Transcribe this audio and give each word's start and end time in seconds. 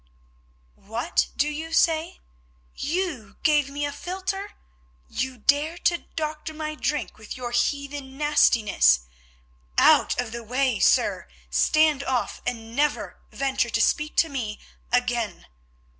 "What 0.81 1.27
do 1.37 1.47
you 1.47 1.71
say? 1.71 2.19
You 2.75 3.37
gave 3.43 3.69
me 3.69 3.85
a 3.85 3.91
philtre? 3.91 4.53
You 5.07 5.37
dare 5.37 5.77
to 5.77 5.99
doctor 6.15 6.55
my 6.55 6.73
drink 6.73 7.19
with 7.19 7.37
your 7.37 7.51
heathen 7.51 8.17
nastiness? 8.17 9.01
Out 9.77 10.19
of 10.19 10.31
the 10.31 10.41
way, 10.43 10.79
sir! 10.79 11.27
Stand 11.51 12.03
off, 12.03 12.41
and 12.47 12.75
never 12.75 13.19
venture 13.31 13.69
to 13.69 13.79
speak 13.79 14.15
to 14.15 14.27
me 14.27 14.59
again. 14.91 15.45